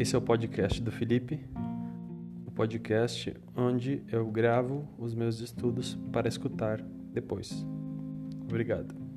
Esse 0.00 0.14
é 0.14 0.18
o 0.18 0.22
podcast 0.22 0.80
do 0.80 0.90
Felipe, 0.90 1.38
o 2.46 2.50
podcast 2.50 3.34
onde 3.54 4.02
eu 4.10 4.26
gravo 4.30 4.88
os 4.98 5.14
meus 5.14 5.40
estudos 5.40 5.94
para 6.10 6.26
escutar 6.26 6.80
depois. 7.12 7.66
Obrigado. 8.44 9.09